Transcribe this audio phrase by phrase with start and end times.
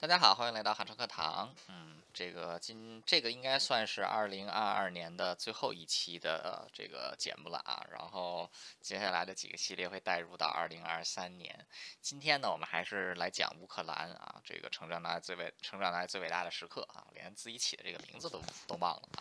[0.00, 1.54] 大家好，欢迎来到韩超课堂。
[1.68, 7.84] 嗯，这个今这个应该算是二零二二年的最后一期的这个节目了啊。
[7.90, 8.48] 然后
[8.80, 11.66] 接下来的几个系列会带入到二零二三年。
[12.00, 19.20] 今天呢，我们还是来讲乌克兰啊，这个成长来最伟成长来最伟大的时刻啊，连自己起的这个名字都都忘了啊。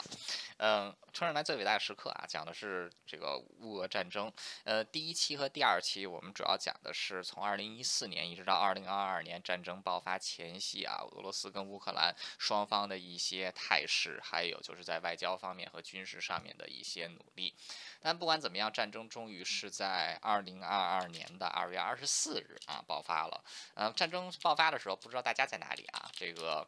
[0.58, 4.32] 嗯，成长来最伟大的时刻啊，讲的是这个乌俄战争。
[4.66, 10.84] 呃，第一期和第二期我们主要讲的是从二零一四年一直到二零二二年战争爆发前夕。
[10.84, 17.56] 啊，俄罗斯跟乌克兰双方的一些态势，还有就是在外交方面和军事上面的一些努力。
[18.00, 23.44] 但不管怎么样，战争终于是在二零二二年的二月二十四日啊爆发了。
[23.74, 26.10] 呃，战争爆发的时候，不知道大家在哪里啊？
[26.14, 26.68] 这个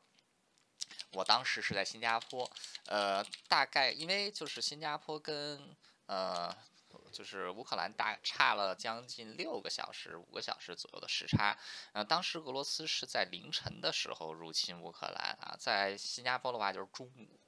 [1.11, 2.49] 我当时是在新加坡。
[2.85, 6.55] 呃，大概因为就是新加坡跟呃。
[7.15, 11.57] 就是乌克兰大差了将近六个小时、五个小时左右的时差。
[11.93, 17.39] 呃，当时俄罗斯是在凌晨的时候入侵乌克兰啊，在新加坡的话就是中午。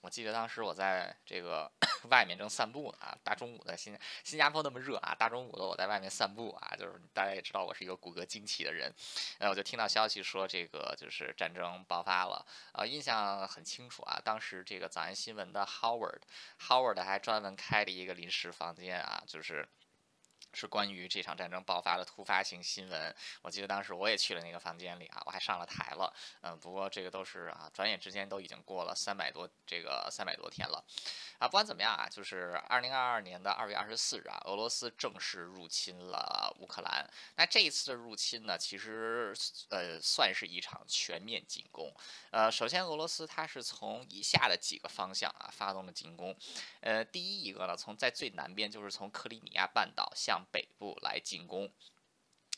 [0.00, 1.70] 我记得当时我在这个
[2.10, 8.94] 外面正散步呢啊，大中午的新新加坡那么热啊，大中午的我在外面散步啊，就是大家也知道我是一个骨骼惊奇的人，
[9.38, 16.20] 然后我就听到消息说这个就是战争爆发了啊，印象很清楚啊，当时这个早安新闻的 Howard
[16.60, 19.68] Howard 还专门开了一个临时房间啊，就是。
[20.54, 23.14] 是关于这场战争爆发的突发性新闻。
[23.42, 26.14] 我记得当时我也去了那个房间里啊，我还上了台了。
[26.42, 30.84] 嗯，不过这个都是啊，转眼之间都已经过了三百多这个三百多天了。
[31.38, 37.04] 啊，不管怎么样啊，就是二零二二年的二月二十四日啊，俄罗斯正式入侵了乌克兰。
[37.36, 39.34] 那这一次的入侵呢，其实
[39.70, 41.92] 呃算是一场全面进攻。
[42.30, 46.34] 呃，首先俄罗斯它是从以下的几个方向啊发动了进攻。
[46.80, 51.70] 呃，第一一个呢，从在最南边，就是从克里米亚半岛向北部来进攻。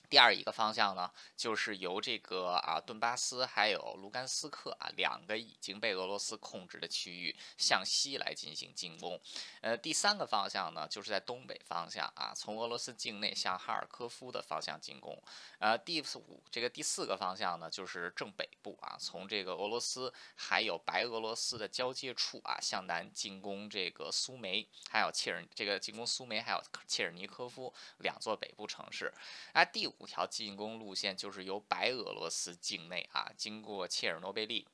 [0.08, 9.20] 第二一个方向呢，就是由这个啊顿巴斯还有卢甘斯克啊两个已经被俄罗斯控制的区域向西来进行进攻。
[9.62, 15.20] 呃，第三个方向呢，就是在东北方向啊，从俄罗斯境内向哈尔科夫的方向进攻。
[15.58, 29.12] 呃，第五这个第四个方向呢，就是正北部啊，从这个俄罗斯还有白俄罗斯的交界处啊向南进攻这个苏梅，还有切尔这个进攻苏梅还有切尔尼科夫两座北部城市。
[29.52, 29.95] 啊，第五。
[29.98, 34.67] 五条进攻路线就是由白俄罗斯境内啊，经过切尔诺贝利，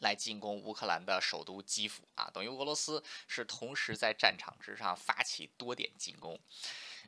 [0.00, 6.38] 来进攻乌克兰的首都基辅啊，等于俄罗斯是同时在战场之上发起多点进攻。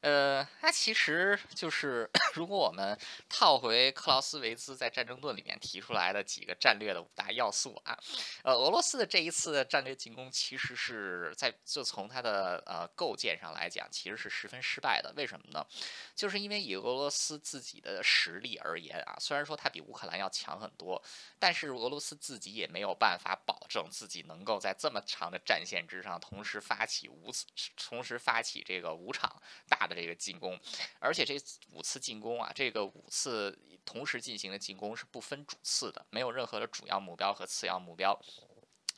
[0.06, 2.96] 呃，它其实就是 如果我们
[3.28, 7.98] 套回克劳斯维兹在《战争论》里面提出来的几个战略的五大要素啊，
[8.44, 15.12] 呃，俄罗斯的这一次战略进攻其实是在就从它的呃构建上来讲，其实是十分失败的。
[15.16, 15.66] 为什么呢？
[16.14, 21.02] 就是因为以俄罗斯自己的实力而言啊，虽然说它比乌克兰要强很多，
[21.40, 27.44] 但是俄罗斯自己也没有办法保证自己能够在这么长的战线之上同时发起五次，
[27.76, 29.84] 同时发起这个五场大。
[29.86, 30.56] 的这个进攻，
[31.00, 31.34] 而且这
[31.72, 38.20] 五次进攻啊，这个五次同时进行的进攻是不分主次的，没有任何的主要目标和次要目标。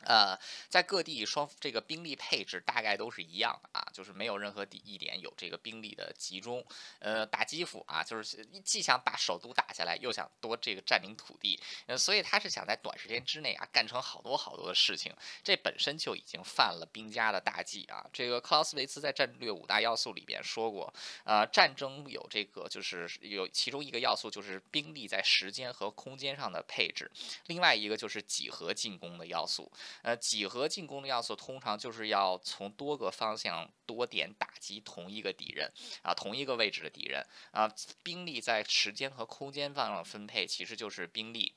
[0.05, 0.37] 呃，
[0.69, 6.65] 在各地双这个兵力配置大概都是一样的啊，就是没有任何地一点有这个兵力的集中。
[6.99, 15.13] 呃，打基辅啊，就是既想把首都打下来，又想多这个占领土地，呃，所以他是想在短时间之内啊干成好多好多的事情。
[15.43, 18.05] 这本身就已经犯了兵家的大忌啊。
[18.13, 20.93] 这个克劳斯维茨在战略五大要素里边说过，
[21.23, 27.11] 呃，战争有这个就是有其中一个要素就是兵力在时间和空间上的配置，
[27.47, 29.71] 另外一个就是几何进攻的要素。
[30.01, 37.69] 呃，几何进攻的要素通常就是要从多个方向多点打击同一个敌人啊，同一个位置的敌人啊。
[38.03, 41.55] 兵力在时间和空间上分配，其实就是兵力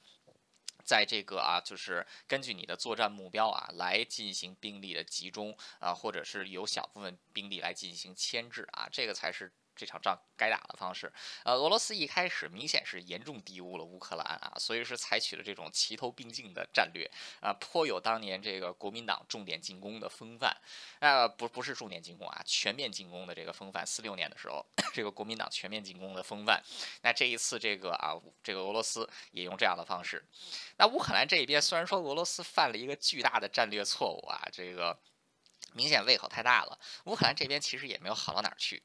[0.84, 9.52] 在这个啊，就是根据你的作战目标啊来进行兵力的集中啊，或者是有小部分兵力来进行牵制啊，这个才是。
[9.82, 11.12] 这场仗该打的方式，
[11.44, 20.56] 呃，俄罗斯一开始明显是严重低估了乌克兰啊，所以是采取了这种齐头并进的战略啊，颇有当年这个国民党重点进攻的风范，
[21.00, 23.84] 呃，不不是重点进攻啊，全面进攻的这个风范。
[23.84, 24.64] 四六年的时候，
[24.94, 26.62] 这个国民党全面进攻的风范，
[27.02, 30.24] 那这一次这个啊，这个俄罗斯也用这样的方式。
[30.76, 34.96] 那乌克兰这一边虽然说俄罗斯犯了一个巨大的战略错误啊，这个。
[35.74, 38.82] 明显胃口太大了，乌克兰这边其实也没有好到哪儿去。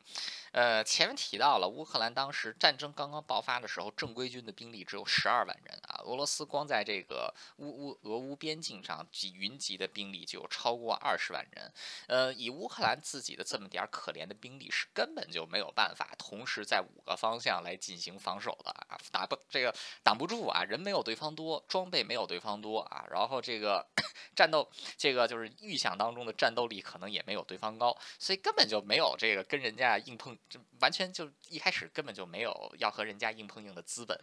[0.54, 11.72] 呃，前面提到了乌克兰当时战争刚刚爆发的时候，正规军的兵力只有十二万人啊，俄罗斯光在这个乌乌俄乌边境上集云集的兵力就有超过二十万人，
[12.08, 23.86] 呃，以乌克兰自己的这么点儿可怜的兵力，是根本就没有办法同时在五个方向来进行防守的啊，打不这个挡不住啊，人没有对方多，装备没有对方多啊，然后这个
[24.36, 24.68] 战斗
[24.98, 30.38] 这个就是预想当中的战斗力可能也没有对方高，所以根本就没有这个跟人家硬碰，
[30.80, 34.20] 完全就一开始根本就没有要和人家硬碰硬的资本。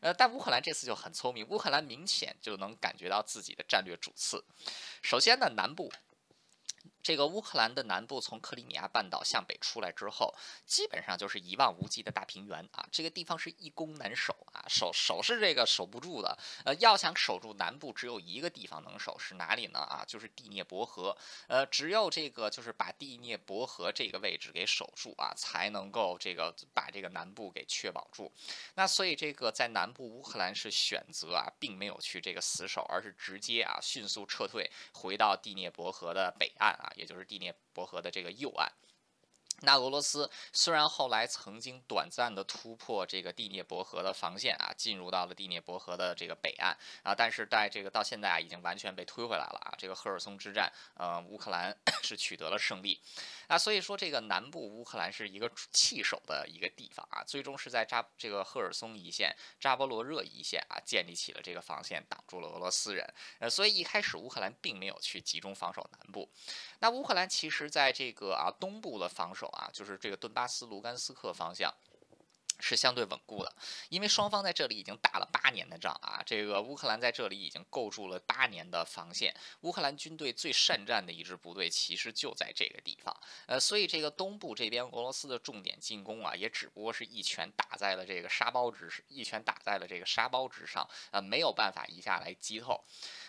[0.00, 4.44] 呃，但乌克兰这次就很聪明，乌克兰明显就能感觉到自己的战略主次。
[5.02, 5.92] 首先呢，南部。
[7.02, 10.34] 这个乌克兰的南部从克里米亚半岛向北出来之后，
[10.66, 16.36] 基本上就是一望无际的大平原啊，这个地方是易攻难守啊，守守是这个守不住的。
[16.64, 19.78] 呃，要想守住南部，只有一个地方能守，是哪里呢？
[19.78, 21.16] 啊，就是第聂伯河。
[21.46, 28.30] 呃，只有这个就是把第聂伯河这个位置给守住啊，才能够这个把这个南部给确保住。
[28.74, 36.89] 那所以这个在南部乌克兰是选择啊，并没有去这个死守，而是直接啊迅速撤退回到第聂伯河的北岸啊。
[36.96, 38.72] 也就是第聂伯河的这个右岸。
[39.62, 49.74] 那俄罗斯虽然后来曾经短暂的突破这个第聂伯河的防线啊，进入到了第聂伯河的这个北岸啊，但是在这个到现在啊，已经完全被推回来了啊。
[49.76, 52.98] 这个赫尔松之战，呃，乌克兰 是取得了胜利。
[53.48, 63.06] 啊，所以说这个南部乌克兰是一个弃守的一个地方啊，最终是在扎这个赫尔松一线、扎波罗热一线啊，建立起了这个防线，挡住了俄罗斯人。
[63.40, 66.26] 呃，所以一开始乌克兰并没有去集中防守南部。
[66.78, 69.39] 那乌克兰其实在这个啊东部的防守。
[69.40, 71.72] 手啊，就是这个顿巴斯、卢甘斯克方向
[72.62, 73.50] 是相对稳固的，
[73.88, 76.22] 因为双方在这里已经打了八年的仗啊。
[76.26, 83.18] 这个乌克兰在这里已经构筑了八年的防线，乌克兰军队最善战的一支部队其实就在这个地方。
[83.46, 92.84] 呃，所以这个东部这边俄罗斯的重点进攻啊，也只不过是一拳打在了这个沙包之上一拳打在了这个沙包之上，呃，没有办法一下来击透。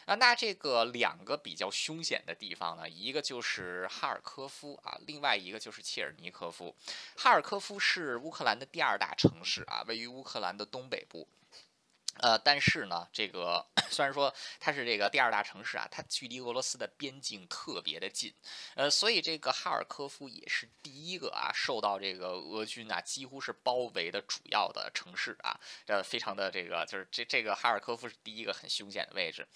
[0.06, 6.76] 啊，那这个两个比较凶险的地方呢，一个就是哈尔科夫啊，另外一个就是切尔尼科夫。
[7.16, 11.28] 哈尔科夫是乌克兰的第二大城市啊，位于乌克兰的东北部。
[12.20, 18.34] 呃，但是呢，这个 虽然说它是这个第二大城市啊，它距离俄罗斯的边境特别的近，
[18.76, 29.48] 呃，所以这个哈尔科夫也是第一个啊受到这个俄军啊几乎是包围的主要的城市啊，这非常的这个就是这这个哈尔科夫是第一个很凶险的位置，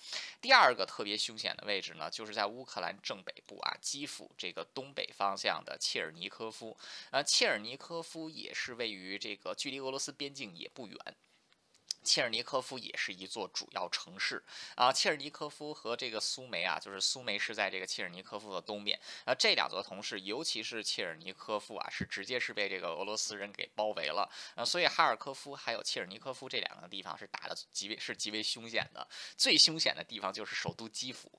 [0.41, 6.75] 第二个特别凶险的位置呢，就是在乌克兰正北部啊基辅这个东北方向的切尔尼科夫，
[7.11, 10.97] 呃，切尔尼科夫也是位于这个距离俄罗斯边境也不远。
[12.03, 14.43] 切尔尼科夫也是一座主要城市。
[14.75, 18.99] 啊，切尔尼科夫和这个苏梅啊，就是苏梅是在这个切尔尼科夫的东面。
[19.25, 24.29] 啊，这两座城市，尤其是切尔尼科夫啊，是直接是被这个俄罗斯人给包围了。
[24.55, 31.31] 啊，所以哈尔科夫还有切尔尼科夫这两个地方是打的极为是极为凶险的，最凶险的地方就是首都基辅，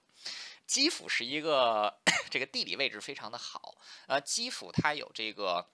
[0.67, 1.97] 基辅是一个
[2.29, 3.77] 这个地理位置非常的好，
[4.09, 5.65] 呃，基辅它有这个。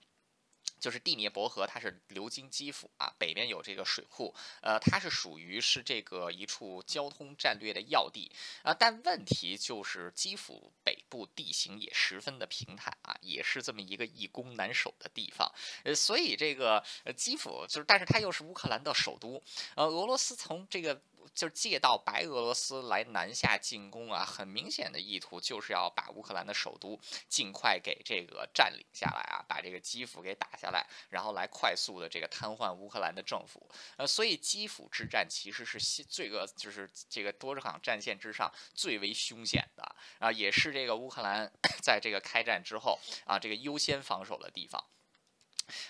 [0.79, 8.31] 就是第聂伯河，它是流经基辅啊，北边有这个水库，呃，它是属于是这个一处交通战略的要地
[8.63, 8.73] 啊。
[8.73, 15.49] 但问题就是基辅北部地形也十分的平坦啊，也是这么一个易攻难守的地方。
[15.83, 19.41] 呃，所以这个呃基辅就是，但是它又是乌克兰的首都，
[19.75, 21.01] 呃，俄罗斯从这个。
[21.33, 33.69] 就借道白俄罗斯来南下进攻啊，很明显的意图就是要把乌克兰的首都尽快给这个占领下来啊，把这个基辅给打下来，然后来快速的这个瘫痪乌克兰的政府。
[33.97, 44.83] 呃，所以基辅之战其实是这个就是这个多场战线之上最为凶险的啊，也是这个乌克兰 在这个开战之后啊，这个优先防守的地方。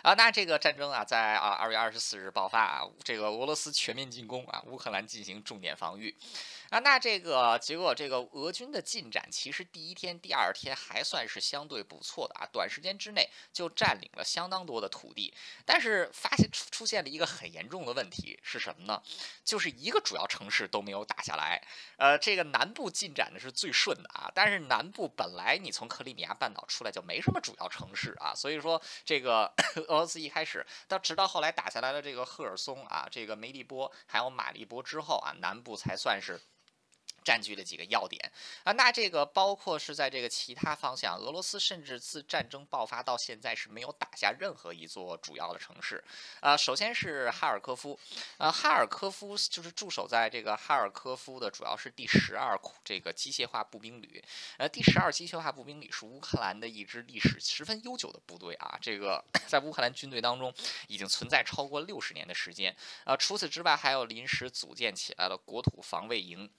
[0.01, 6.15] 啊，那这个战争啊，在啊二月二十四日爆发啊，这个俄罗斯全面进攻啊，乌克兰进行重点防御。
[6.73, 15.31] 啊，那这个结果，这个俄军的进展其实第一天、第二天还算是相对不错的啊，短时间之内就占领了相当多的土地。
[15.65, 18.99] 但是发现出现了一个很严重的问题是什么呢？
[19.45, 21.61] 就是一个主要城市都没有打下来。
[21.97, 29.53] 呃，这个南部进展的是最顺的啊，但是南部本来你从克里米亚半岛出来就没什么主要城市啊，所以说这个
[29.89, 36.41] 俄罗斯一开始到直到后来打下来了这个赫尔松啊，这个梅利波还有马利波之后啊，南部才算是。
[37.23, 38.31] 占据了几个要点。
[38.63, 46.03] 啊，那这个包括是在这个其他方向，俄罗斯甚至自战争爆发到现在是没有打下任何一座主要的城市，
[46.39, 47.99] 啊，首先是哈尔科夫，
[48.37, 54.23] 啊，哈尔科夫就是驻守在这个哈尔科夫的主要是第十二这个机械化步兵旅，
[54.57, 60.53] 呃，第十二机械化步兵旅是乌克兰的一支历史十分悠久的部队啊，这个 在乌克兰军队当中
[60.87, 62.75] 已经存在超过六十年的时间，
[63.05, 66.49] 啊，除此之外还有临时组建起来的国土防卫营。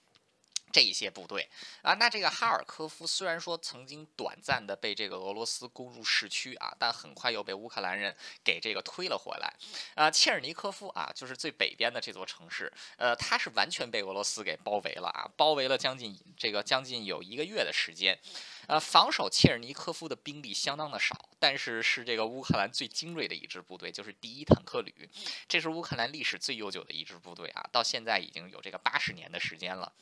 [0.74, 1.48] 这些部队
[1.82, 8.12] 啊，那这个哈尔科夫虽然说曾经短暂的被这个俄罗斯攻入市区啊，但很快又被乌克兰人
[8.42, 9.54] 给这个推了回来。
[9.94, 18.18] 啊，切尔尼科夫啊，就是最北边的这座城市，呃，它是完全被俄罗斯给包围了啊，包围了将近这个将近有一个月的时间。
[18.66, 25.08] 呃，防守切尔尼科夫的兵力相当的少，但是是这个乌克兰最精锐的一支部队，就是第一坦克旅，
[25.46, 29.92] 这是乌克兰历史最悠久的一支部队啊，到现在已经有这个八十年的时间了。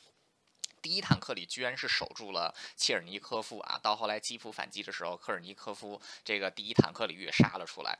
[0.83, 3.79] 第一坦克里居然是守住了切尔尼科夫啊！
[3.81, 7.97] 到后来基辅反击的时候，科尔尼科夫这个第一坦克旅也杀了出来。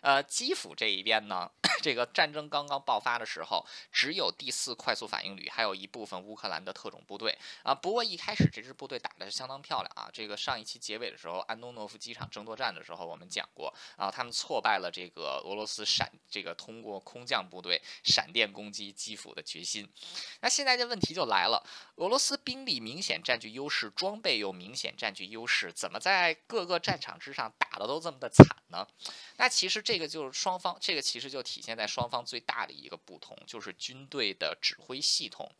[0.00, 1.48] 呃，基辅这一边呢，
[1.80, 7.72] 这个战争刚刚爆发的时候，只有第四快速反应旅，还有一部分乌克兰的特种部队啊。
[7.72, 10.10] 不过一开始这支部队打的是相当漂亮啊。
[10.12, 19.88] 这个上一期结尾的时候，安东诺夫机场争夺战的时候，我们讲过啊，他们挫败了这个俄罗斯闪这个通过空降部队闪电攻击基辅的决心。
[20.40, 21.64] 那现在这问题就来了，
[21.94, 22.23] 俄罗斯。
[22.24, 28.88] 斯兵力明显占据优势，装备又明显占据优势，怎么在各个战场之上打的都这么的惨呢？
[29.36, 35.52] 那其实这个就是双方，这个其实就体现在双方最大的一个不同，就是军队的指挥系统。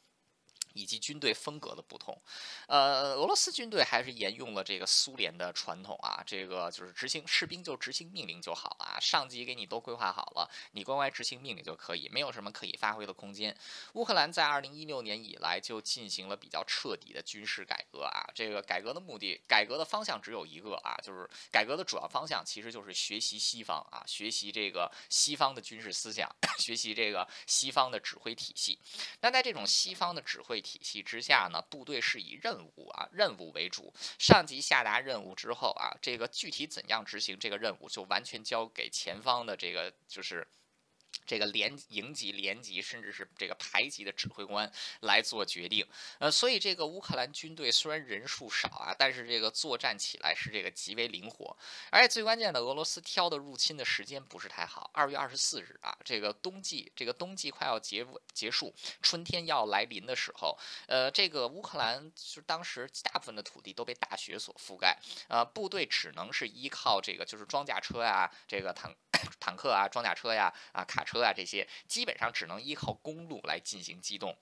[0.75, 2.21] 以及军队风格的不同，
[2.67, 13.57] 呃，俄罗斯军队还是沿用了这个苏联的传统啊，这个就是执行士兵就执行命令就好啊，上级给你都规划好了，你乖乖执行命令就可以，没有什么可以发挥的空间。
[13.93, 26.29] 乌克兰在二零一六年以来就进行了比较彻底的军事改革啊，这个改革的目的，改革的方向只有一个啊，就是改革的主要方向其实就是学习西方啊，学习这个西方的军事思想，
[26.59, 28.77] 学习这个西方的指挥体系。
[29.21, 40.45] 那在这种西方的指挥，体系之下呢，部队是以任务啊任务为主，上级下达任务之后啊，这个具体怎样执行这个任务，就完全交给前方的这个就是。
[41.27, 45.87] 这个连营级、连级，甚至是这个排级的指挥官来做决定，
[46.19, 51.57] 呃，所以这个乌克兰军队虽然人数少啊，但是这个作战起来是这个极为灵活，
[51.91, 68.95] 而且最关键的，俄罗斯挑的入侵的时间不是太好，二月二十四日啊，这个冬季，这个冬季快要结结束，春天要来临的时候，呃，这个乌克兰就当时大部分的土地都被大雪所覆盖，呃，部队只能是依靠这个就是装甲车呀，这个坦
[69.39, 71.23] 坦克啊，装甲车呀，啊卡车。
[71.23, 74.37] 啊，这些基本上只能依靠公路来进行机动。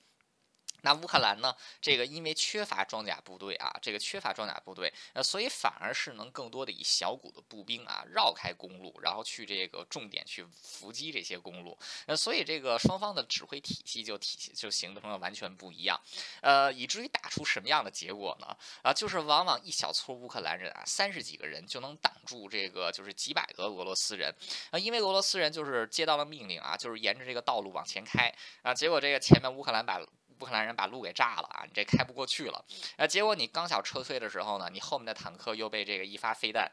[0.82, 1.54] 那乌克兰呢？
[1.80, 11.78] 这个因为缺乏装甲部队啊，这个缺乏装甲部队，呃，所以反而是能更多的以小股的步兵啊绕开公路，然后去这个重点去伏击这些公路。
[12.06, 16.00] 呃，所以这个双方的指挥体系就体系就形成了完全不一样。
[16.40, 18.56] 呃，以至于打出什么样的结果呢？
[18.82, 24.34] 啊，就是往往一小撮乌克兰人啊，三十几个人就能挡住这个就是几百个俄罗斯人
[24.70, 30.00] 啊，因为俄罗斯人就是接到了命令啊，就是沿着这个道路往前开啊，结果这个前面乌克兰把。
[30.42, 31.62] 乌克兰人把路给炸了啊！
[31.64, 32.64] 你这开不过去了，
[32.98, 36.68] 那，结果你刚想撤退的时候呢，你后面的坦克又被这个一发飞弹。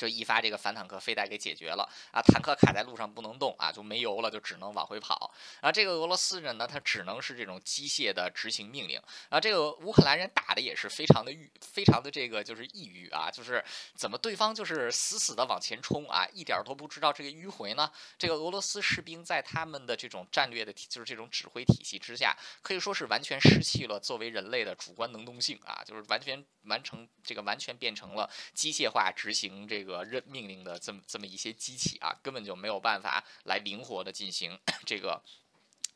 [0.00, 5.30] 就一发这个反坦克飞弹给解决了啊，坦克卡在路上不能动啊，就没油了，就只能往回跑
[5.60, 5.70] 啊。
[5.70, 9.38] 这个俄罗斯人呢，他只能是这种机械的执行命令啊。
[9.38, 13.62] 这个乌克兰人打的也是非常的郁，非常的这个就是抑郁啊，就是
[13.94, 17.92] 怎么对方就是死死的往前冲啊，一点都不知道这个迂回呢？
[18.16, 29.89] 这个俄罗斯士兵在他们的这种战略的，就是这种指挥体系之下，可以说是完全失去了作为人类的主观能动性啊，就是完全完成这个完全变成了机械化执行这个。
[29.90, 35.22] 个任命令的这么这么一些机器啊，根本就没有办法来灵活的进行 这个。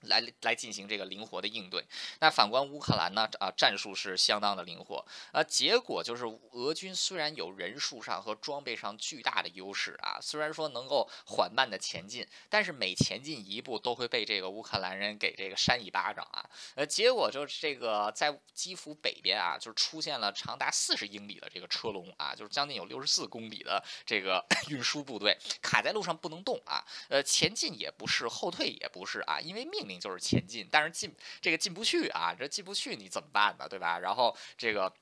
[0.07, 1.85] 来来进行这个灵活的应对。
[2.21, 3.29] 那反观乌克兰呢？
[3.41, 5.05] 啊，战术是相当的灵活。
[5.33, 16.45] 啊，结果就是俄军虽然有人数上和装备上巨大的优势啊，虽然说能够缓慢的前进，但是每前进一步都会被这个乌克兰人给这个扇一巴掌啊。
[16.75, 26.85] 呃，结果就是这个在基辅北边啊，就是出现了长达四十英里的这个车龙啊，就是将近有六十四公里的这个 运输部队卡在路上不能动啊。
[27.09, 29.94] 呃，前进也不是，后退也不是啊，因为命令。
[29.99, 33.69] 就是前进，但是进这个进不去啊，这进不去你怎么办呢？
[33.69, 33.99] 对吧？
[33.99, 34.93] 然后这个。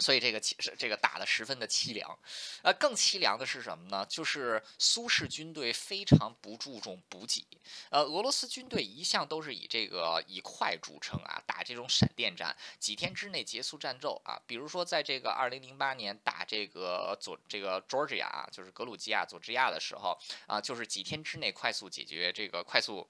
[0.00, 2.18] 所以这个其实这个打的十分的凄凉，
[2.62, 4.04] 呃，更凄凉的是什么呢？
[4.06, 7.46] 就是苏式军队非常不注重补给，
[7.90, 14.36] 呃，俄罗斯军队一向都是以这个以快著称啊，打这种闪电战，几天之内结束战斗啊。
[14.48, 23.08] 比如说在这个二零零八年打这个佐这个 Georgia 啊，就是格鲁吉亚佐治亚的时候啊，就是几天之内快速解决这个快速。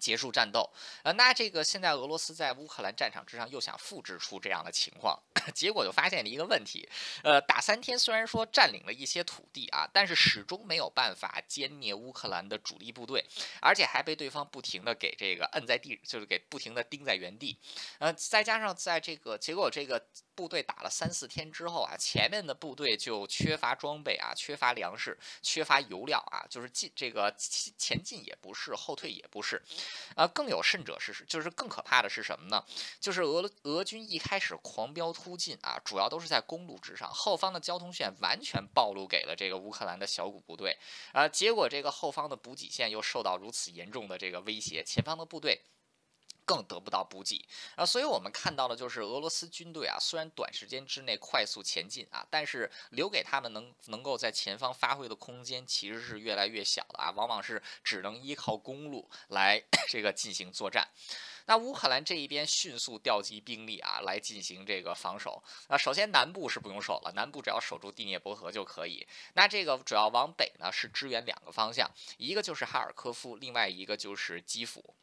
[0.00, 0.68] 结束战斗，
[1.04, 5.16] 呃，那这个现在俄罗斯在乌克兰战场之上又想复制出这样的情况，
[5.54, 6.88] 结果就发现了一个问题，
[7.22, 13.24] 呃，打三天虽然说占领了一些土地啊，但是始终没有办法歼灭乌克兰的主力部队，
[13.60, 17.58] 而且还被对方不停的给这个摁在地，就是给不停的钉在原地，
[17.98, 20.02] 呃，再加上在这个结果这个。
[20.32, 29.60] 部队打了三四天之后啊，前面的部队就缺乏装备啊，缺乏粮食，缺乏油料啊，就是进这个前进也不是，后退也不是，
[30.14, 32.64] 啊，更有甚者是，就是更可怕的是什么呢？
[33.00, 40.76] 就是俄俄军一开始狂飙突进啊，主要都是在公路之上，后方的交通线完全暴露给了这个乌克兰的小股部队，
[41.12, 45.60] 啊，结果这个后方的补给线又受到如此严重的这个威胁，前方的部队。
[46.50, 60.88] 更得不到补给啊，所以我们看到的就是俄罗斯军队啊，虽然短时间之内快速前进啊，但是留给他们能能够在前方发挥的空间其实是越来越小的啊，往往是只能依靠公路来 这个进行作战。
[61.46, 65.40] 那乌克兰这一边迅速调集兵力啊，来进行这个防守。
[65.68, 69.06] 那首先南部是不用守了，南部只要守住第聂伯河就可以。
[69.34, 71.88] 那这个主要往北呢是支援两个方向，
[72.18, 74.94] 一个就是哈尔科夫，另外一个就是基辅。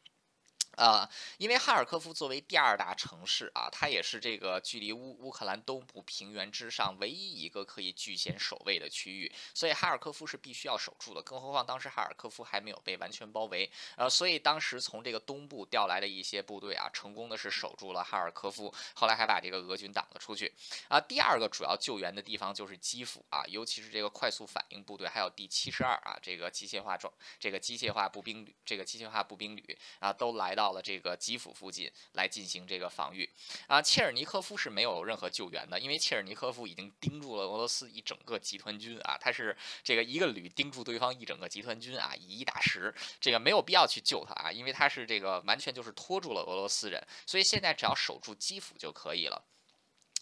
[0.78, 1.06] 呃，
[1.38, 11.20] 因为哈尔科夫作为第二大城市啊，它也是这个距离乌乌克兰东部平原之上唯一一个可以据险守卫的区域，所以哈尔科夫是必须要守住的。
[11.20, 20.54] 更何况当时哈尔科夫还没有被完全包围，呃，所以当时从这个东部调来的一些部队啊，成功的是守住了哈尔科夫，后来还把这个俄军挡了出去。
[20.86, 30.67] 啊，第二个主要救援的地方就是基辅啊，尤其是这个快速反应部队，还有第七十二啊这个机械化装这个机械化步兵旅，这个机械化步兵旅啊，都来到。
[30.68, 33.26] 到了这个基辅附近来进行这个防御
[33.68, 49.42] 啊，切尔尼科夫是没有任何救援的，因为切尔尼科夫已经盯住了俄罗斯一整个集团军啊，他是这个一个旅盯住对方一整个集团军啊，以一打十，这个没有必要去救他啊，因为他是这个完全就是拖住了俄罗斯人，所以现在只要守住基辅就可以了。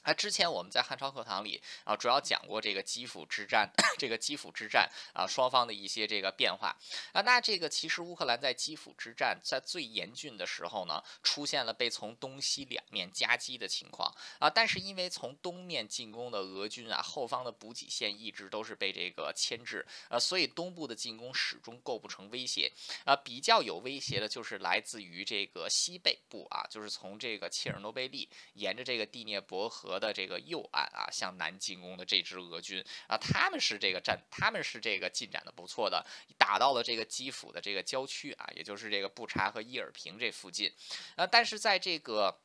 [0.06, 6.76] 那之前我们在汉朝课堂里啊，主要讲过这个基辅之战， 这个基辅之战啊，双方的一些这个变化
[7.12, 7.20] 啊。
[7.22, 14.08] 那这个其实乌克兰在基辅之战在最严峻的时候呢，出现了被从东西两面夹击的情况
[14.38, 14.48] 啊。
[14.48, 22.72] 但是因为从东面进攻的俄军啊，后方的补给线一直都是被这个牵制啊，所以东部的进攻始终构不成威胁
[23.04, 23.16] 啊。
[23.16, 29.95] 比较有威胁的就是来自于这个西北部啊，就是从这个切尔诺贝利沿着这个第聂伯河。
[29.98, 36.04] 的这个右岸啊，向南进攻的这支俄军啊，他们是这个战，他们是这个进展的不错的，
[36.38, 40.72] 打到了这个基辅的这个郊区啊，也就是这个布查和伊尔平这附近
[41.16, 42.38] 啊，但是在这个。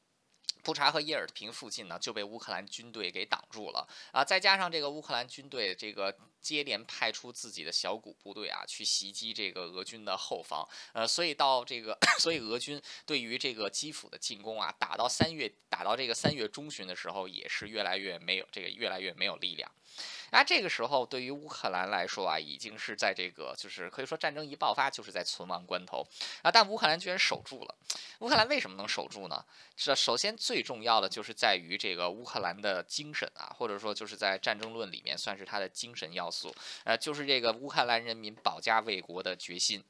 [0.64, 4.24] 布查和伊尔平附近呢，就被乌克兰军队给挡住了啊！
[4.24, 19.72] 再加上这个乌克兰军队这个接连派出自己的小股部队啊，去袭击这个俄军的后方，呃，所以到这个， 所以俄军对于这个基辅的进攻啊，打到三月，打到这个三月中旬的时候，也是越来越没有这个越来越没有力量。
[20.32, 26.08] 那这个时候，对于乌克兰来说啊，已经是在这个就是可以说战争一爆发，就是在存亡关头
[26.42, 26.50] 啊。
[26.50, 27.76] 但乌克兰居然守住了。
[28.20, 29.44] 乌克兰为什么能守住呢？
[29.76, 36.31] 这首先最重要的就是在于这个乌克兰的精神啊，或者说就是在战争论里面算是他的精神要
[36.84, 39.84] 呃，就是这个乌克兰人民保家卫国的决心。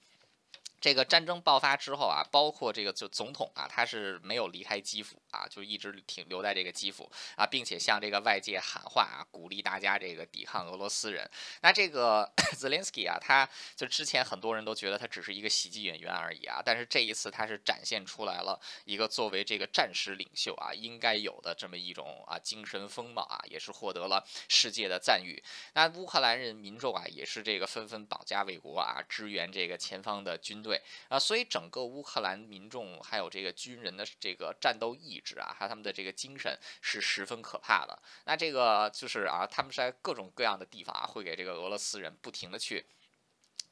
[0.82, 11.30] 这个战争爆发之后啊，包括这个就总统啊，他是没有离开基辅啊，就一直停留在这个基辅啊，并且向这个外界喊话啊，鼓励大家这个抵抗俄罗斯人。
[11.62, 25.44] 那这个 Zelensky 啊，他就之前很多人都觉得他只是一个喜剧演员而已啊，但是这一次他是展现出来了一个作为这个战时领袖啊应该有的这么一种啊精神风貌啊，也是获得了世界的赞誉。
[25.74, 30.71] 那乌克兰人民众啊，也是这个纷纷保家卫国啊，支援这个前方的军队。
[30.72, 38.02] 对啊，所以整个乌克兰民众还有这个军人的这个战斗意志啊，还有他们的这个精神是十分可怕的。
[38.24, 42.86] 那这个就是啊，他们在各种各样的地方啊，会给这个俄罗斯人不停的去。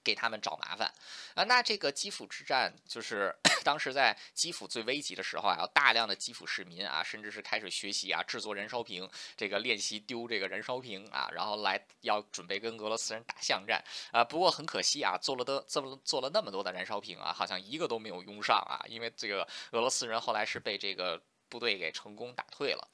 [0.04, 0.92] 给他们找麻烦
[1.36, 1.44] 啊！
[1.44, 14.24] 那这个基辅之战，就是 当时在基辅最危急的时候啊，有大量的基辅市民啊，甚至是开始学习啊，制作燃烧瓶，这个练习丢这个燃烧瓶啊，然后来要准备跟俄罗斯人打巷战啊。
[14.24, 21.22] 不过很可惜啊，做了的这么做了那么多的燃烧瓶啊，好像一个都没有用上啊，因为这个俄罗斯人后来是被这个。
[21.50, 22.88] 部队给成功打退了。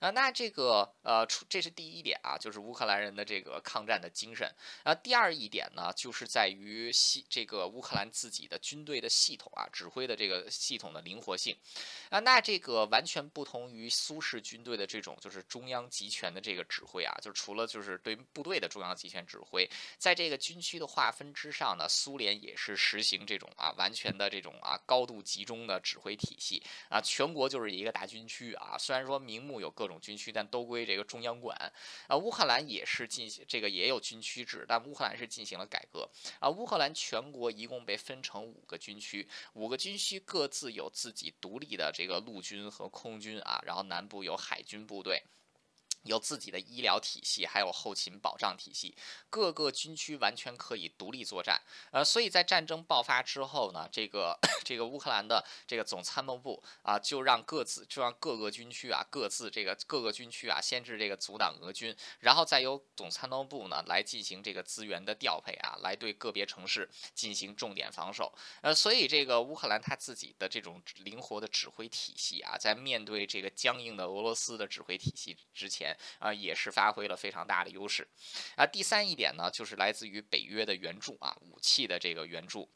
[0.00, 4.54] 啊，那这个呃，这是第一点啊，就是乌克兰人的这个抗战的精神。
[4.84, 11.56] 啊，第二一点呢，就是在于系这个乌克兰自己的军队的系统啊，指挥的这个系统的灵活性。
[12.10, 29.92] 啊，那这个完全不同于苏式军队的这种就是中央集权的这个指挥啊，就除了就是对部队的中央集权指挥，在这个军区的划分之上呢，苏联也是实行这种啊完全的这种啊高度集中的指挥体系啊，全国就是一个大军区啊，虽然说明目有各种。
[30.02, 31.56] 军区，但都归这个中央管。
[32.08, 36.08] 啊，乌克兰也是进行这个也有军区制，但乌克兰是进行了改革。
[36.40, 45.22] 啊，乌克兰全国一共被分成五个军区，五个军区各自有自己独立的这个陆军和空军啊，然后南部有海军部队。
[46.02, 48.94] 有自己的医疗体系，还有后勤保障体系，
[49.30, 51.60] 各个军区完全可以独立作战。
[51.90, 68.32] 呃，所以在战争爆发之后呢，这个这个乌克兰的这个总参谋部啊，就让各自就让各个军区啊各自这个各个军区啊先制这个阻挡俄军，然后再由总参谋部呢来进行这个资源的调配啊，来对个别城市进行重点防守。
[68.62, 75.91] 呃，所以这个乌克兰他自己的这种灵活的指挥体系啊，在面对这个僵硬的俄罗斯的指挥体系之前。
[76.18, 78.06] 啊，也是发挥了非常大的优势。
[78.56, 82.68] 啊，第三一点呢，就是来自于北约的援助啊，武器的这个援助。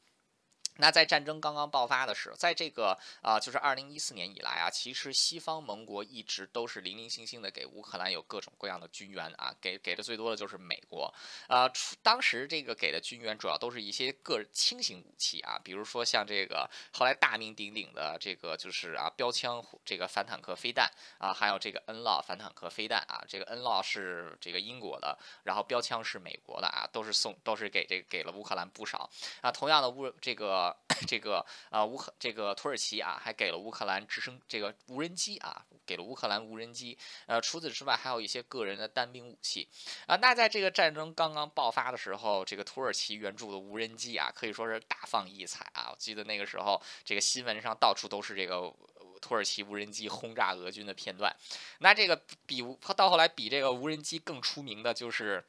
[0.78, 11.12] 那在战争刚刚爆发的时候，在这个啊，就是二零一四年以来啊，其实西方盟国一直都是零零星星的给乌克兰有各种各样的军援啊，给给的最多的就是美国，
[11.48, 11.70] 啊，
[12.02, 29.08] 当时这个给的军援主要都是一些个轻型武器啊，比如说像这个后来大名鼎鼎的这个就是啊标枪这个反坦克飞弹啊，还有这个恩洛反坦克飞弹啊，这个恩洛是这个英国的，然后标枪是美国的啊，都是送都是给这给了乌克兰不少
[29.40, 30.65] 啊，同样的乌这个。
[31.06, 36.96] 这个啊，乌克这个土耳其啊，还给了乌克兰直升这个无人机啊，给了乌克兰无人机。
[37.26, 39.68] 呃，除此之外，还有一些个人的单兵武器
[40.06, 40.16] 啊。
[40.16, 45.90] 那在这个战争刚刚爆发的时候，这个土耳其援助的无人机啊，可以说是大放异彩啊。
[45.90, 48.72] 我记得那个时候，这个新闻上到处都是这个
[49.20, 51.34] 土耳其无人机轰炸俄军的片段。
[51.80, 52.62] 那这个比
[52.96, 55.44] 到后来比这个无人机更出名的就是。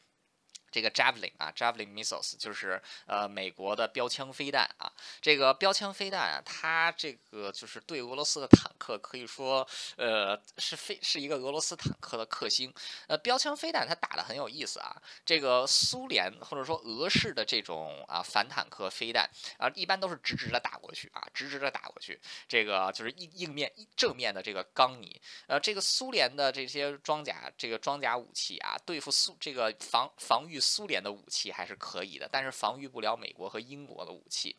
[0.70, 4.92] 这个 Javelin 啊，Javelin missiles 就是呃美国的标枪飞弹啊。
[5.22, 12.74] 这个标枪飞弹啊，它这个就是对俄罗斯的坦克可以说呃是非是一个俄罗斯坦克的克星。
[13.08, 15.02] 呃，标枪飞弹它打的很有意思啊。
[15.26, 22.20] 这个苏联或者说俄式的这种啊反坦克飞弹啊，一般都是直直的打过去啊，直直的打过去。
[22.48, 25.22] 这个就是硬硬面正面的这个刚你。
[25.48, 30.57] 呃，这个苏联的这些装甲这个装甲武器啊，对付苏这个防防御。
[30.60, 34.56] 苏联的武器还是可以的，但是防御不了美国和英国的武器。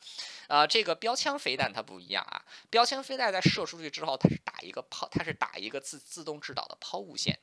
[0.46, 7.38] 啊，这个标枪飞弹它不一样啊，标枪飞弹在射出去之后，它是打一个抛，它是打一个自自动制导的抛物线。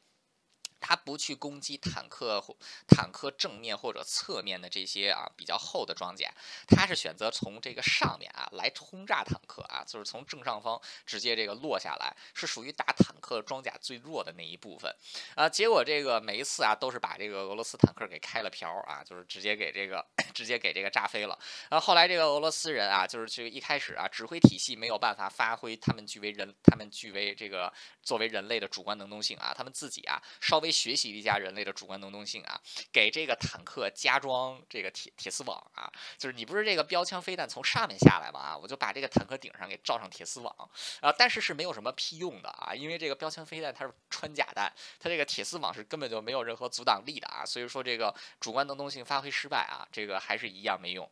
[0.88, 2.40] 它不去攻击坦克
[2.88, 6.32] 坦克正面或者侧面的这些啊比较厚的装甲，
[6.68, 14.96] 它是选择从这个上面啊来轰炸坦克啊，就是从正上方直接这个落下来，是属于打坦克装甲最弱的那一部分
[15.34, 15.50] 啊。
[15.50, 21.36] 结果这个每一次啊都是把这个俄罗斯坦克给开了瓢啊，就是直接给这个 直接给这个炸飞了。
[21.68, 30.75] 然后后来这个俄罗斯人啊，就是这个一开始啊指挥体系没有办法发挥他们具为人他们具为这个作为人类的主观能动性啊，他们自己啊稍微。
[30.76, 32.60] 学习一下人类的主观能动性啊，
[32.92, 38.40] 给这个坦克加装这个铁铁丝网啊，就是你不是这个标枪飞弹从上面下来吗？
[38.40, 40.54] 啊，我就把这个坦克顶上给罩上铁丝网
[41.00, 51.10] 啊，但是是没有什么屁用的啊，因为这个标枪飞弹它是穿甲弹，它这个铁丝网是根本就没有任何阻挡力的啊，所以说这个主观能动性发挥失败啊，这个还是一样没用。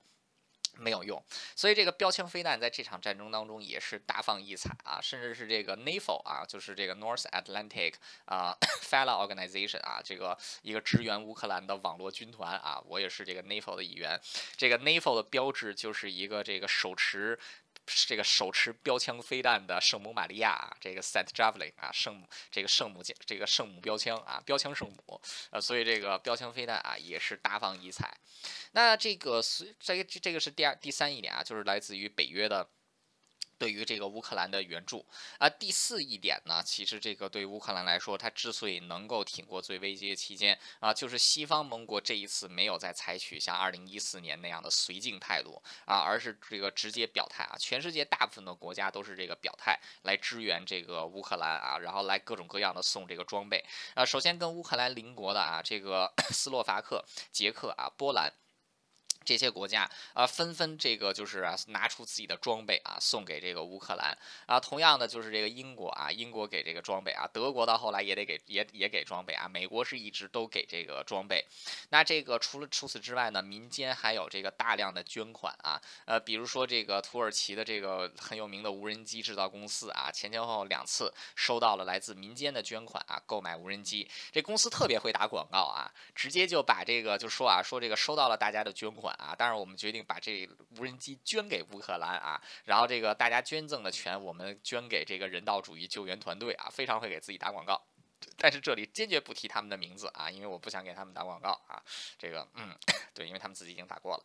[0.75, 1.23] 没有用，
[1.55, 7.93] 所以这个标枪飞弹在这场战争当中也是大放异彩啊，甚至是这个 NAFO 啊，就是这个 North Atlantic
[8.25, 14.19] 啊 f e l l o w Organization 啊，这个一个支援乌克兰的网络军团啊，我也是这个 NAFO 的一员。
[14.57, 17.39] 这个 NAFO 的标志就是一个这个手持。
[17.85, 28.17] 这个手持标枪飞弹的圣母玛利亚啊，这个 Saint Javelin 啊，圣母这个圣母这个圣母标枪啊，标枪圣母，呃，所以这个标枪飞弹啊也是大放异彩。
[28.71, 32.69] 那这个是这个这个是第二第三一点啊，就是来自于北约的。
[33.63, 35.05] 对于这个乌克兰的援助
[35.37, 53.63] 啊，第四一点呢，其实这个对乌克兰来说，它之所以能够挺过最危机期间啊，就是西方盟国这一次没有再采取像二零一四年那样的绥靖态度啊，而是这个直接表态啊，全世界大部分的国家都是这个表态来支援这个乌克兰啊，然后来各种各样的送这个装备
[53.95, 58.29] 啊，首先跟乌克兰邻国的啊，这个 斯洛伐克、捷克啊、波兰。
[59.25, 64.59] 这些国家啊，纷纷这个就是，拿出自己的装备啊，送给这个乌克兰啊。
[64.59, 69.47] 同样的，就是这个英国啊，英国给这个装备啊，德国到后来也得给，也也给装备啊。
[69.47, 71.45] 美国是一直都给这个装备。
[71.89, 84.09] 那这个除了除此之外呢，民间还有这个大量的捐款啊，呃，比如说这个土耳其的这个很有名的无人机制造公司啊，前前后后两次收到了来自民间的捐款啊，购买无人机。
[84.31, 89.12] 这公司特别会打广告啊，直接就把这个就说啊，说这个收到了大家的捐款。
[89.17, 89.35] 啊！
[89.37, 90.47] 但是我们决定把这
[90.77, 97.81] 无人机捐给乌克兰啊，然后这个大家捐赠的钱我们捐给这个人道主义救援团队啊，非常会给自己打广告。
[98.37, 101.83] 但是这里坚决不提他们的名字啊，因为我不想给他们打广告啊。
[102.17, 102.73] 这个，嗯，
[103.13, 104.23] 对，因为他们自己已经打过了。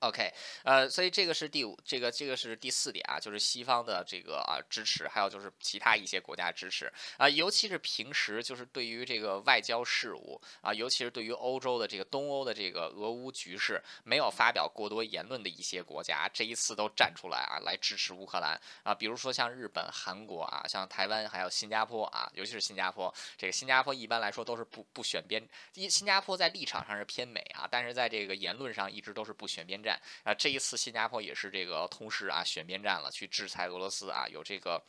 [0.00, 0.32] OK，
[0.62, 29.89] 呃，所以这个是第五，这个这个是第四点啊，就是西方的这个啊支持，还有就是其他一些国家支持啊，尤其是平时就是对于这个外交事务啊，尤其是对于欧洲的这个东欧的这个俄乌局势没有发表过多言论的一些国家，这一次都站出来啊，来支持乌克兰啊，比如说像日本、韩国啊，像台湾还有新加坡啊，尤其是新加坡，这个新加坡一般来说都是不不选边，一新加坡在立场上是偏美啊，但是在这个言论上一直都是不选边站。
[30.24, 34.84] 啊，这一次新加坡也是这个同时啊选边站了，去制裁俄罗斯啊，有这个。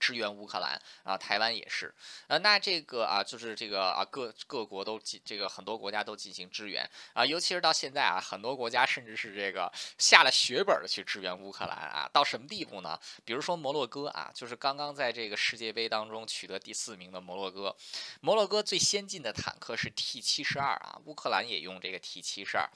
[0.00, 1.94] 支援乌克兰啊，台湾也是，
[2.26, 12.98] 呃，那这个啊，就是这个啊，各各国都进，这个很多国家都进行支援啊，尤其是到现在啊，很多国家甚至是这个下了血本的去支援乌克兰啊，到什么地步呢？
[13.26, 17.76] 比如说摩洛哥啊，就是刚刚在这个世界杯当中取得第四名的摩洛哥，
[18.22, 22.66] 摩洛哥最先进的坦克是 T 七十二啊，乌克兰也用这个 T 七十二，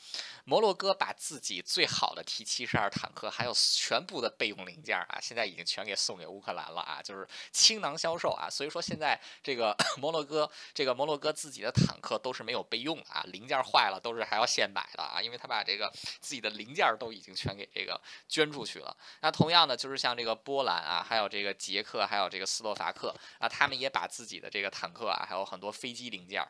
[0.45, 7.14] 摩洛哥把自己最好的 T 七十二坦克还有全部的备用零件啊，现在已经全给送给乌克兰了啊，就。
[7.15, 15.89] 就是倾囊销售啊，所以说现在这个 摩洛哥，这个摩洛哥自己的坦克都是没有备用啊，零件坏了都是还要现买的啊，因为他把这个
[16.21, 18.97] 自己的零件都已经全给这个捐出去了。
[19.21, 26.45] 那同样的，就是像这个波兰啊，还有这个捷克，还有这个斯洛伐克啊，他们也把自己的这个坦克啊，还有很多飞机零件。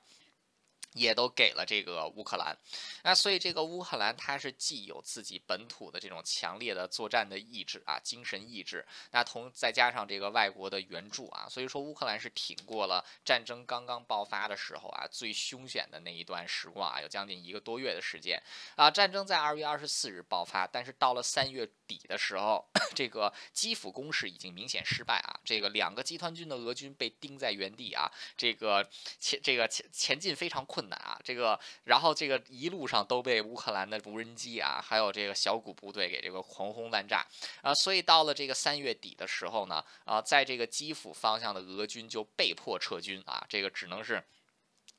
[0.95, 2.57] 也都给了这个乌克兰，
[3.03, 18.41] 那所以这个乌克兰它是既有自己本土的这种强烈的作战的意志啊，精神意志，那同再加上这个外国的援助啊，所以说乌克兰是挺过了战争刚刚爆发的时候啊最凶险的那一段时光啊，有将近一个多月的时间
[18.77, 30.84] 啊，战争在二月二十四日爆发，但是到了三月底的时候， 这个基辅攻势已经明显失败啊，这个两个集团军的俄军被钉在原地啊，这个前这个前前进非常困。
[30.89, 37.25] 难啊，这个，然后这个一路上都被乌克兰的无人机啊，还有这个小股部队给这个狂轰滥炸
[37.63, 44.23] 啊，所以到了这个三月底的时候呢，啊，在这个基辅方向的俄军就被迫撤军啊，这个只能是。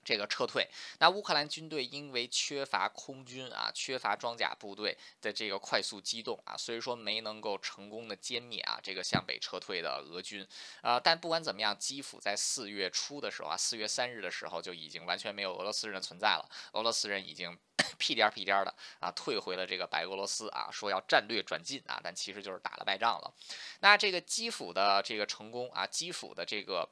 [0.06, 10.48] 这个撤退，那乌克兰军队因为缺乏空军啊，缺乏装甲部队的这个快速机动啊，所以说没能够成功的歼灭啊这个向北撤退的俄军
[10.82, 11.00] 啊。
[11.00, 17.58] 但不管怎么样，基辅在四月初的时候啊，四月三日的时候就已经完全没有俄罗斯人的存在了，俄罗斯人已经
[17.98, 23.34] 屁颠儿屁颠儿的啊退回了这个白俄罗斯啊，说要战略转进啊，但其实就是打了败仗了。
[23.80, 26.88] 那这个基辅的这个成功啊，基辅的这个。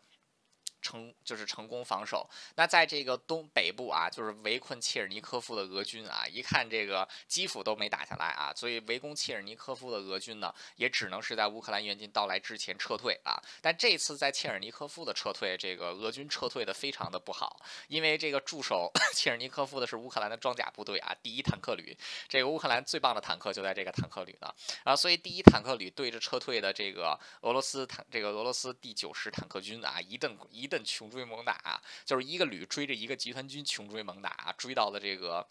[0.84, 2.30] 成就是成功防守。
[2.56, 13.42] 那在这个东北部啊，就是围困切尔尼科夫的俄军啊，一看这个基辅都没打下来啊，所以围攻切尔尼科夫的俄军呢，也只能是在乌克兰援军到来之前撤退啊。
[13.62, 21.98] 但这次在切尔尼科夫的撤退，这个俄军撤退的非常的不好，因为这个驻守 切尔尼科夫的是乌克兰的装甲部队啊，第一坦克旅。
[22.28, 30.73] 这个乌克兰最棒的坦克就在这个坦克旅呢啊，所以第一坦克旅对着撤退的这个俄罗斯坦，这个俄罗斯第九十坦克军啊，一顿一。
[30.82, 35.46] 穷追猛打，就是一个旅追着一个集团军穷追猛打，追到了这个。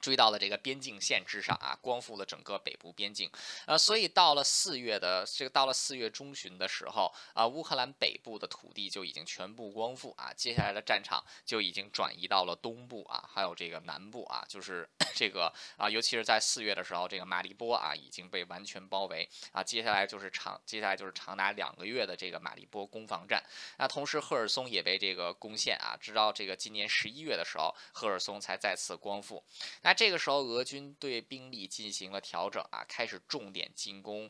[0.00, 3.30] 追到了这个边境线之上啊，光复了整个北部边境，
[3.66, 19.28] 呃，所以到了四月的这个到了四月中旬的时候啊，乌克兰北部的土地就已经全部光复啊，接下来的战场就已经转移到了东部啊，还有这个南部啊，就是 这个啊，尤其是在四月的时候，这个马利波啊已经被完全包围。
[19.52, 23.42] 啊，接下来就是长接下来就是长达两个月的这个马利波攻防战，
[23.78, 29.42] 那同时赫尔松也被这个攻陷啊，直到这个今年十一月的时候，赫尔松才再次光复。
[29.86, 34.28] 那这个时候，俄军对兵力进行了调整啊，开始重点进攻。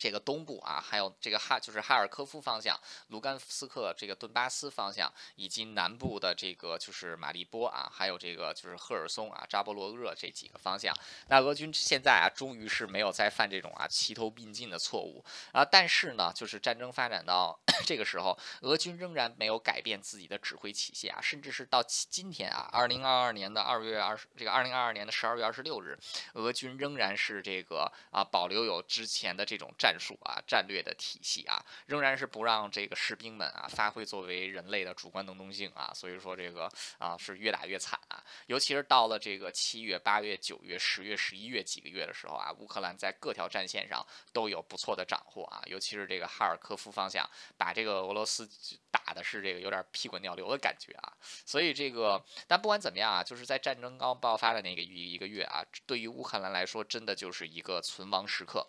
[0.00, 2.74] 这个东部啊，还有这个哈就是哈尔科夫方向、
[3.08, 10.96] 卢甘斯克这个顿巴斯方向，以及南部的这个就是马利波啊，还有这个就是赫尔松啊、扎波罗热这几个方向。
[11.28, 15.62] 那俄军现在啊，终于是没有再犯这种啊齐头并进的错误啊。
[15.62, 25.98] 但是呢，就是战争发展到 这个时候，俄军仍然没有改变自己的指挥体系啊，甚至是到今天啊，二零二二年的二月二十这个二零二二年的十二月二十六日，
[26.32, 29.89] 俄军仍然是这个啊保留有之前的这种战。
[29.90, 48.48] 战术啊，战略的体系啊，仍然是不让这个士兵们啊发挥作为人类的主观能动性啊，所以说这个啊是越打越惨啊，尤其是到了这个七月、八月、九月、十月、十一月几个月的时候啊，乌克兰在各条战线上都有不错的斩获啊，尤其是这个哈尔科夫方向，把这个俄罗斯
[48.92, 51.12] 打的是这个有点屁滚尿流的感觉啊，
[51.44, 58.64] 所以这个但不管怎么样啊，就是在战争刚爆发的那个一一个月啊，对于乌克兰来说，真的就是一个存亡时刻。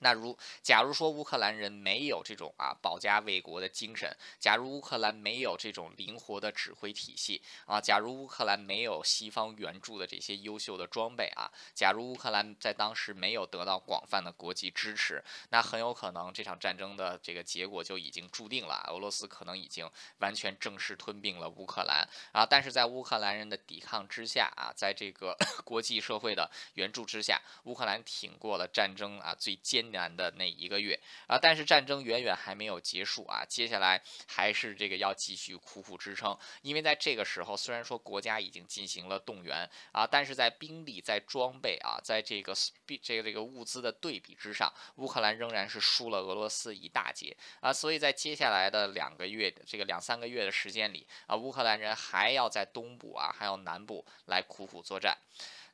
[0.00, 22.46] 那如假如说乌克兰人没有这种啊保家卫国的精神，假如乌克兰没有这种灵活的指挥体系啊，假如乌克兰没有西方援助的这些优秀的装备啊，假如乌克兰在当时没有得到广泛的国际支持，那很有可能这场战争的这个结果就已经注定了，俄罗斯可能已经完全正式吞并了乌克兰啊。
[22.46, 30.98] 但是在乌克兰人的抵抗之下啊，在这个 国际社会的援助之下，乌克兰挺过了战争啊最艰难的那一个月。
[31.26, 42.54] 啊，但是战争远远还没有结束啊，接下来还是这个要继续苦苦支撑，因为在这个时候，虽然说国家已经进行了动员啊，但是在兵力、在装备啊，在这个
[43.02, 47.36] 这个这个物资的对比之上，乌克兰仍然是输了俄罗斯一大截。
[47.60, 55.16] 啊，所以在接下来的两个月这个两三个月的时间里啊，乌克兰人还要在东部啊，还有南部来苦苦作战。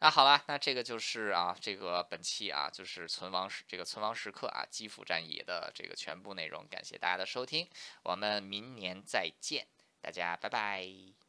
[0.01, 6.67] 那好了，那这个就是啊，这个本期啊，就是存亡时这个存亡时刻啊，基辅战役的这个全部内容。
[6.69, 7.69] 感谢大家的收听，
[8.03, 9.67] 我们明年再见，
[10.01, 11.26] 大家拜拜。